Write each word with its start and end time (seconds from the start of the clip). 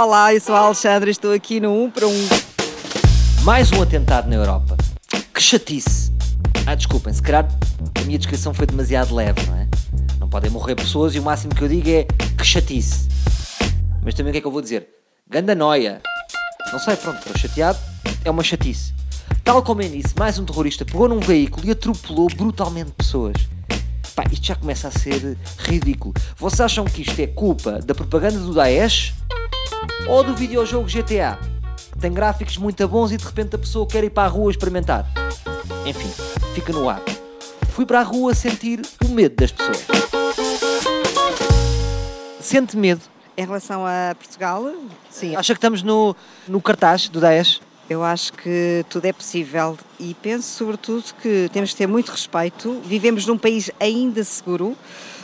Olá, 0.00 0.32
eu 0.32 0.40
sou 0.40 0.54
a 0.54 0.60
Alexandra, 0.60 1.10
estou 1.10 1.32
aqui 1.32 1.58
no 1.58 1.72
1 1.86 1.90
para 1.90 2.06
1. 2.06 2.28
Mais 3.42 3.72
um 3.72 3.82
atentado 3.82 4.28
na 4.28 4.36
Europa. 4.36 4.76
Que 5.34 5.42
chatice! 5.42 6.12
Ah, 6.64 6.76
desculpem, 6.76 7.12
se 7.12 7.20
calhar 7.20 7.48
a 8.00 8.04
minha 8.04 8.16
descrição 8.16 8.54
foi 8.54 8.64
demasiado 8.64 9.12
leve, 9.12 9.44
não 9.48 9.56
é? 9.56 9.66
Não 10.20 10.28
podem 10.28 10.52
morrer 10.52 10.76
pessoas 10.76 11.16
e 11.16 11.18
o 11.18 11.22
máximo 11.24 11.52
que 11.52 11.62
eu 11.62 11.66
digo 11.66 11.90
é 11.90 12.04
que 12.38 12.44
chatice. 12.44 13.08
Mas 14.04 14.14
também 14.14 14.30
o 14.30 14.32
que 14.34 14.38
é 14.38 14.40
que 14.40 14.46
eu 14.46 14.52
vou 14.52 14.62
dizer? 14.62 14.88
Ganda 15.28 15.52
noia. 15.56 16.00
Não 16.70 16.78
sei, 16.78 16.94
pronto, 16.94 17.18
estou 17.18 17.36
chateado, 17.36 17.80
é 18.24 18.30
uma 18.30 18.44
chatice. 18.44 18.94
Tal 19.42 19.64
como 19.64 19.82
eu 19.82 19.88
disse, 19.88 20.14
mais 20.16 20.38
um 20.38 20.44
terrorista 20.44 20.84
pegou 20.84 21.08
num 21.08 21.18
veículo 21.18 21.66
e 21.66 21.72
atropelou 21.72 22.28
brutalmente 22.36 22.92
pessoas. 22.92 23.34
Pá, 24.14 24.22
isto 24.30 24.46
já 24.46 24.54
começa 24.54 24.86
a 24.86 24.92
ser 24.92 25.36
ridículo. 25.58 26.14
Vocês 26.36 26.60
acham 26.60 26.84
que 26.84 27.02
isto 27.02 27.18
é 27.18 27.26
culpa 27.26 27.80
da 27.80 27.96
propaganda 27.96 28.38
do 28.38 28.54
Daesh 28.54 29.12
ou 30.06 30.22
do 30.24 30.34
videojogo 30.34 30.88
GTA? 30.88 31.38
Que 31.92 31.98
tem 31.98 32.12
gráficos 32.12 32.56
muito 32.56 32.86
bons 32.88 33.12
e 33.12 33.16
de 33.16 33.24
repente 33.24 33.56
a 33.56 33.58
pessoa 33.58 33.86
quer 33.86 34.04
ir 34.04 34.10
para 34.10 34.24
a 34.24 34.30
rua 34.30 34.50
experimentar. 34.50 35.06
Enfim, 35.86 36.10
fica 36.54 36.72
no 36.72 36.88
ar. 36.88 37.02
Fui 37.70 37.86
para 37.86 38.00
a 38.00 38.02
rua 38.02 38.34
sentir 38.34 38.82
o 39.04 39.08
medo 39.08 39.36
das 39.36 39.52
pessoas. 39.52 39.86
Sente 42.40 42.76
medo? 42.76 43.02
Em 43.36 43.44
relação 43.44 43.86
a 43.86 44.14
Portugal, 44.16 44.72
Sim. 45.10 45.36
Acha 45.36 45.54
que 45.54 45.58
estamos 45.58 45.82
no, 45.82 46.16
no 46.48 46.60
cartaz 46.60 47.08
do 47.08 47.20
Daesh? 47.20 47.60
Eu 47.88 48.04
acho 48.04 48.34
que 48.34 48.84
tudo 48.90 49.06
é 49.06 49.12
possível 49.12 49.76
e 49.98 50.14
penso, 50.14 50.48
sobretudo, 50.48 51.04
que 51.22 51.48
temos 51.52 51.70
que 51.70 51.76
ter 51.76 51.86
muito 51.86 52.10
respeito. 52.10 52.80
Vivemos 52.84 53.26
num 53.26 53.38
país 53.38 53.70
ainda 53.80 54.22
seguro. 54.24 54.76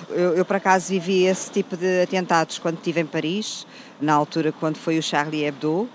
Eu, 0.08 0.34
eu, 0.34 0.44
por 0.44 0.56
acaso, 0.56 0.88
vivi 0.88 1.24
esse 1.24 1.50
tipo 1.50 1.76
de 1.76 2.02
atentados 2.02 2.58
quando 2.58 2.76
estive 2.76 3.00
em 3.00 3.06
Paris, 3.06 3.66
na 4.00 4.14
altura 4.14 4.52
quando 4.52 4.76
foi 4.76 4.98
o 4.98 5.02
Charlie 5.02 5.44
Hebdo. 5.44 5.88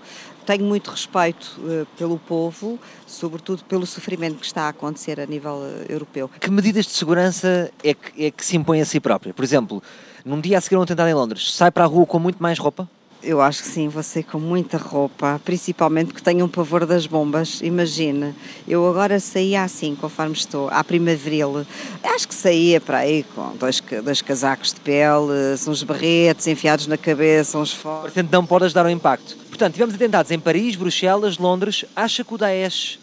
Tenho 0.46 0.64
muito 0.64 0.90
respeito 0.90 1.60
eh, 1.68 1.86
pelo 1.98 2.18
povo, 2.18 2.78
sobretudo 3.06 3.62
pelo 3.64 3.86
sofrimento 3.86 4.38
que 4.38 4.46
está 4.46 4.62
a 4.62 4.68
acontecer 4.68 5.20
a 5.20 5.26
nível 5.26 5.62
eh, 5.62 5.92
europeu. 5.92 6.30
Que 6.40 6.50
medidas 6.50 6.86
de 6.86 6.92
segurança 6.92 7.70
é 7.84 7.94
que, 7.94 8.26
é 8.26 8.30
que 8.30 8.44
se 8.44 8.56
impõe 8.56 8.80
a 8.80 8.84
si 8.84 8.98
própria? 8.98 9.34
Por 9.34 9.44
exemplo, 9.44 9.82
num 10.24 10.40
dia 10.40 10.58
a 10.58 10.60
seguir 10.60 10.76
a 10.76 10.80
um 10.80 10.82
atentado 10.82 11.08
em 11.08 11.14
Londres, 11.14 11.54
sai 11.54 11.70
para 11.70 11.84
a 11.84 11.86
rua 11.86 12.06
com 12.06 12.18
muito 12.18 12.42
mais 12.42 12.58
roupa? 12.58 12.88
Eu 13.22 13.42
acho 13.42 13.62
que 13.62 13.68
sim, 13.68 13.86
você 13.86 14.22
com 14.22 14.38
muita 14.38 14.78
roupa, 14.78 15.38
principalmente 15.44 16.06
porque 16.06 16.22
tenho 16.22 16.46
um 16.46 16.48
pavor 16.48 16.86
das 16.86 17.06
bombas. 17.06 17.60
Imagine, 17.60 18.34
eu 18.66 18.88
agora 18.88 19.20
saía 19.20 19.62
assim, 19.62 19.94
conforme 19.94 20.32
estou, 20.32 20.70
à 20.70 20.82
primaveril. 20.82 21.66
Acho 22.02 22.26
que 22.26 22.34
saía 22.34 22.80
para 22.80 22.98
aí 22.98 23.22
com 23.34 23.54
dois, 23.56 23.82
dois 24.02 24.22
casacos 24.22 24.72
de 24.72 24.80
pele, 24.80 25.54
uns 25.68 25.82
barretes 25.82 26.46
enfiados 26.46 26.86
na 26.86 26.96
cabeça, 26.96 27.58
uns 27.58 27.74
fones. 27.74 28.04
Portanto, 28.04 28.32
não 28.32 28.46
pode 28.46 28.64
ajudar 28.64 28.86
ao 28.86 28.90
impacto. 28.90 29.36
Portanto, 29.48 29.74
tivemos 29.74 29.94
atentados 29.94 30.30
em 30.30 30.40
Paris, 30.40 30.74
Bruxelas, 30.74 31.36
Londres. 31.36 31.84
Acha 31.94 32.24
que 32.24 32.32
o 32.32 32.38
Daesh 32.38 32.98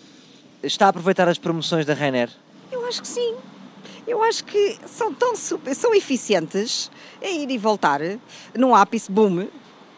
está 0.64 0.88
a 0.88 0.90
aproveitar 0.90 1.28
as 1.28 1.38
promoções 1.38 1.86
da 1.86 1.94
Ryanair? 1.94 2.32
Eu 2.72 2.84
acho 2.88 3.04
que 3.04 3.08
sim. 3.08 3.36
Eu 4.08 4.23
acho 4.23 4.44
que 4.45 4.80
são 4.88 5.14
tão 5.14 5.36
super, 5.36 5.76
são 5.76 5.94
eficientes 5.94 6.90
em 7.22 7.44
ir 7.44 7.52
e 7.52 7.58
voltar 7.58 8.00
num 8.58 8.73
ápice, 8.73 9.12
boom, 9.12 9.48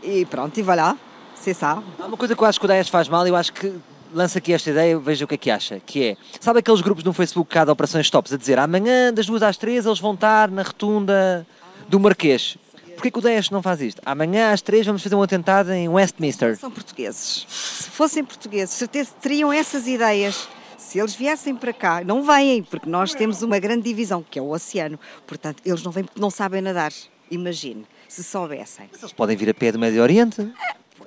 e 0.03 0.25
pronto, 0.25 0.57
e 0.57 0.63
vai 0.63 0.77
lá, 0.77 0.97
você 1.35 1.53
sabe. 1.53 1.83
Há 1.99 2.05
uma 2.05 2.17
coisa 2.17 2.35
que 2.35 2.41
eu 2.41 2.47
acho 2.47 2.59
que 2.59 2.65
o 2.65 2.67
Daesh 2.67 2.89
faz 2.89 3.07
mal, 3.07 3.25
eu 3.27 3.35
acho 3.35 3.53
que 3.53 3.73
lança 4.13 4.39
aqui 4.39 4.53
esta 4.53 4.69
ideia, 4.69 4.97
veja 4.97 5.25
o 5.25 5.27
que 5.27 5.35
é 5.35 5.37
que 5.37 5.51
acha, 5.51 5.79
que 5.79 6.03
é, 6.03 6.17
sabe 6.39 6.59
aqueles 6.59 6.81
grupos 6.81 7.03
no 7.03 7.13
Facebook 7.13 7.51
que 7.51 7.57
há 7.57 7.65
de 7.65 7.71
operações 7.71 8.05
stops 8.05 8.33
a 8.33 8.37
dizer 8.37 8.57
amanhã 8.57 9.13
das 9.13 9.25
duas 9.25 9.43
às 9.43 9.55
três 9.55 9.85
eles 9.85 9.99
vão 9.99 10.13
estar 10.13 10.49
na 10.49 10.63
rotunda 10.63 11.45
do 11.87 11.99
Marquês. 11.99 12.57
Porquê 12.95 13.11
que 13.11 13.19
o 13.19 13.21
Daesh 13.21 13.49
não 13.49 13.61
faz 13.61 13.79
isto? 13.81 14.01
Amanhã 14.05 14.51
às 14.51 14.61
três 14.61 14.85
vamos 14.85 15.01
fazer 15.01 15.15
um 15.15 15.23
atentado 15.23 15.71
em 15.71 15.87
Westminster. 15.87 16.57
São 16.57 16.69
portugueses. 16.69 17.45
Se 17.47 17.89
fossem 17.89 18.25
portugueses, 18.25 18.75
certeza 18.75 19.11
teriam 19.21 19.53
essas 19.53 19.87
ideias. 19.87 20.49
Se 20.77 20.99
eles 20.99 21.15
viessem 21.15 21.55
para 21.55 21.71
cá, 21.71 22.03
não 22.03 22.23
vêm, 22.23 22.61
porque 22.61 22.89
nós 22.89 23.13
temos 23.13 23.41
uma 23.41 23.57
grande 23.57 23.83
divisão, 23.83 24.25
que 24.29 24.37
é 24.37 24.41
o 24.41 24.49
oceano. 24.49 24.99
Portanto, 25.25 25.61
eles 25.65 25.81
não 25.81 25.93
vêm 25.93 26.03
porque 26.03 26.19
não 26.19 26.29
sabem 26.29 26.61
nadar. 26.61 26.91
Imagine, 27.31 27.85
se 28.13 28.23
soubessem. 28.23 28.89
Eles 28.97 29.13
podem 29.13 29.37
vir 29.37 29.49
a 29.49 29.53
pé 29.53 29.71
do 29.71 29.79
Médio 29.79 30.01
Oriente. 30.01 30.51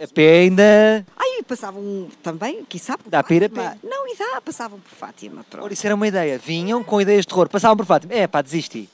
A 0.01 0.09
pé 0.09 0.41
ainda... 0.41 1.07
Aí 1.17 1.43
passavam 1.47 2.09
também, 2.23 2.65
quiçá, 2.65 2.97
por 2.97 3.11
Dá 3.11 3.23
para 3.23 3.35
ir 3.35 3.45
a 3.45 3.49
Fátima. 3.49 3.71
pé? 3.83 3.89
Não, 3.89 4.07
e 4.09 4.17
dá, 4.17 4.41
passavam 4.41 4.81
por 4.81 4.91
Fátima. 4.91 5.45
Pronto. 5.49 5.65
Ora, 5.65 5.73
isso 5.73 5.87
era 5.87 5.95
uma 5.95 6.09
ideia. 6.09 6.39
Vinham 6.39 6.83
com 6.83 7.01
ideias 7.01 7.23
de 7.23 7.29
terror, 7.29 7.49
passavam 7.49 7.77
por 7.77 7.87
Fátima. 7.87 8.15
É 8.15 8.27
pá, 8.27 8.41
desisti. 8.43 8.89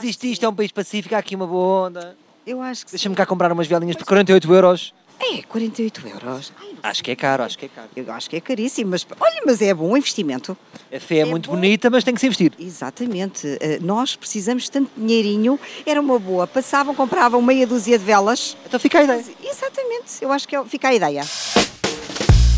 Desisti, 0.00 0.30
isto 0.32 0.44
é 0.44 0.48
um 0.48 0.54
país 0.54 0.70
pacífico, 0.70 1.14
há 1.14 1.18
aqui 1.18 1.34
uma 1.34 1.46
boa 1.46 1.88
onda. 1.88 2.16
Eu 2.46 2.60
acho 2.60 2.84
que 2.84 2.92
Deixa-me 2.92 3.14
cá 3.14 3.24
comprar 3.24 3.50
umas 3.52 3.66
velinhas 3.66 3.96
por 3.96 4.04
48 4.04 4.52
euros. 4.54 4.94
É, 5.24 5.40
48 5.42 6.08
euros. 6.08 6.52
Ai, 6.60 6.72
Acho 6.82 7.04
que 7.04 7.10
é 7.12 7.16
caro, 7.16 7.44
acho 7.44 7.56
que 7.56 7.66
é 7.66 7.68
caro. 7.68 7.88
eu 7.94 8.12
acho 8.12 8.28
que 8.28 8.34
é 8.36 8.40
caríssimo, 8.40 8.90
mas 8.90 9.06
olha, 9.20 9.42
mas 9.46 9.62
é 9.62 9.72
bom 9.72 9.96
investimento. 9.96 10.56
A 10.92 10.98
fé 10.98 11.18
é, 11.18 11.20
É 11.20 11.24
muito 11.24 11.48
bom. 11.48 11.54
bonita, 11.54 11.88
mas 11.88 12.02
tem 12.02 12.12
que 12.12 12.18
se 12.20 12.26
investir. 12.26 12.52
Exatamente. 12.58 13.46
Eh, 13.60 13.78
Nós 13.80 14.16
precisamos 14.16 14.64
de 14.64 14.70
tanto 14.72 14.90
dinheirinho, 14.96 15.60
era 15.86 16.00
uma 16.00 16.18
boa. 16.18 16.46
Passavam, 16.46 16.92
compravam 16.94 17.40
meia 17.40 17.66
dúzia 17.66 17.96
de 17.98 18.04
velas. 18.04 18.56
Então 18.66 18.80
fica 18.80 18.98
a 18.98 19.04
ideia. 19.04 19.24
Exatamente, 19.44 20.12
eu 20.20 20.32
acho 20.32 20.48
que 20.48 20.56
é- 20.56 20.64
fica 20.64 20.88
a 20.88 20.94
ideia. 20.94 21.22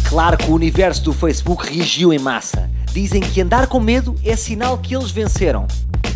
Claro 0.09 0.39
que 0.39 0.45
o 0.51 0.55
universo 0.55 1.03
do 1.03 1.13
Facebook 1.13 1.67
reagiu 1.71 2.13
em 2.13 2.19
massa. 2.19 2.71
Dizem 2.93 3.21
que 3.21 3.41
andar 3.41 3.67
com 3.67 3.81
medo 3.81 4.15
é 4.25 4.37
sinal 4.37 4.79
que 4.79 4.95
eles 4.97 5.11
venceram. 5.11 5.67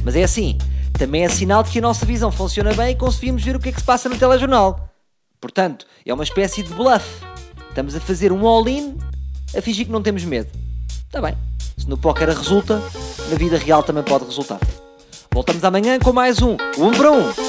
Mas 0.05 0.15
é 0.17 0.23
assim, 0.23 0.57
também 0.97 1.25
é 1.25 1.29
sinal 1.29 1.63
de 1.63 1.71
que 1.71 1.79
a 1.79 1.83
nossa 1.83 2.07
visão 2.07 2.31
funciona 2.31 2.73
bem 2.73 2.93
e 2.93 2.95
conseguimos 2.97 3.43
ver 3.43 3.57
o 3.57 3.61
que 3.61 3.69
é 3.69 3.73
que 3.73 3.81
se 3.81 3.85
passa 3.87 4.09
no 4.09 4.17
telejornal. 4.17 4.88
Portanto, 5.41 5.87
é 6.05 6.13
uma 6.13 6.25
espécie 6.25 6.63
de 6.63 6.73
bluff. 6.75 7.07
Estamos 7.69 7.95
a 7.95 8.01
fazer 8.01 8.33
um 8.33 8.47
all-in 8.47 8.97
a 9.57 9.63
fingir 9.63 9.87
que 9.87 9.93
não 9.93 10.03
temos 10.03 10.25
medo. 10.25 10.51
Está 11.07 11.21
bem. 11.21 11.37
Se 11.77 11.89
no 11.89 11.97
póquer 11.97 12.29
resulta, 12.29 12.83
na 13.31 13.37
vida 13.37 13.57
real 13.57 13.83
também 13.83 14.03
pode 14.03 14.25
resultar. 14.25 14.59
Voltamos 15.33 15.63
amanhã 15.63 15.99
com 15.99 16.13
mais 16.13 16.43
um 16.43 16.57
Um 16.79 16.91
para 16.91 17.13
Um. 17.13 17.48